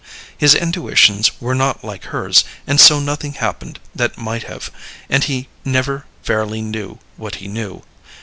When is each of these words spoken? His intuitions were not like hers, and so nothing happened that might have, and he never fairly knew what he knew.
His 0.35 0.55
intuitions 0.55 1.29
were 1.39 1.53
not 1.53 1.83
like 1.83 2.05
hers, 2.05 2.43
and 2.65 2.79
so 2.81 2.99
nothing 2.99 3.33
happened 3.33 3.77
that 3.93 4.17
might 4.17 4.41
have, 4.45 4.71
and 5.11 5.23
he 5.23 5.47
never 5.63 6.07
fairly 6.23 6.59
knew 6.63 6.97
what 7.17 7.35
he 7.35 7.47
knew. 7.47 7.83